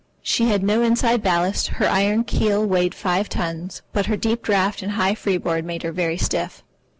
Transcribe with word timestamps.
She 0.23 0.47
had 0.49 0.63
no 0.63 0.81
inside 0.81 1.21
ballast, 1.21 1.67
her 1.77 1.87
iron 1.87 2.23
keel 2.23 2.65
weighed 2.65 2.95
five 2.95 3.29
tons, 3.29 3.83
but 3.93 4.07
her 4.07 4.17
deep 4.17 4.41
draught 4.41 4.81
and 4.81 4.93
high 4.93 5.13
freeboard 5.13 5.63
made 5.63 5.83
her 5.83 5.91
very 5.91 6.17
stiff. 6.17 6.63